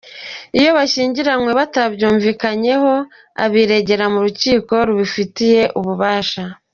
[0.57, 2.91] Iyo abashyingiranywe batabyumvikanyeho,
[3.43, 6.43] abiregera mu rukiko rubifitiye ububasha.